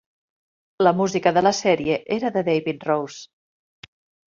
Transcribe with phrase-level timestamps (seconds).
[0.87, 3.93] La música de la sèrie era de David Rose.